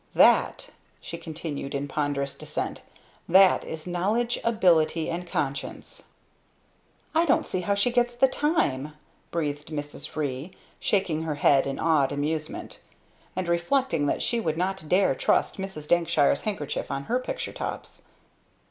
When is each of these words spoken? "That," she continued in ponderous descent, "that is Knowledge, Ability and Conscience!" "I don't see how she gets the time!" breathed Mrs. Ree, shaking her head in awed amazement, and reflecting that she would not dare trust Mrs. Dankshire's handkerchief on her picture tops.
"That," 0.15 0.71
she 0.99 1.19
continued 1.19 1.75
in 1.75 1.87
ponderous 1.87 2.35
descent, 2.35 2.81
"that 3.29 3.63
is 3.63 3.85
Knowledge, 3.85 4.39
Ability 4.43 5.11
and 5.11 5.27
Conscience!" 5.27 6.05
"I 7.13 7.23
don't 7.25 7.45
see 7.45 7.61
how 7.61 7.75
she 7.75 7.91
gets 7.91 8.15
the 8.15 8.27
time!" 8.27 8.93
breathed 9.29 9.67
Mrs. 9.67 10.15
Ree, 10.15 10.53
shaking 10.79 11.21
her 11.21 11.35
head 11.35 11.67
in 11.67 11.77
awed 11.77 12.11
amazement, 12.11 12.81
and 13.35 13.47
reflecting 13.47 14.07
that 14.07 14.23
she 14.23 14.39
would 14.39 14.57
not 14.57 14.89
dare 14.89 15.13
trust 15.13 15.57
Mrs. 15.59 15.87
Dankshire's 15.87 16.41
handkerchief 16.45 16.89
on 16.89 17.03
her 17.03 17.19
picture 17.19 17.53
tops. 17.53 18.01